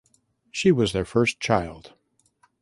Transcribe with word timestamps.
She 0.49 0.71
was 0.71 0.93
their 0.93 1.05
first 1.05 1.39
child. 1.39 1.93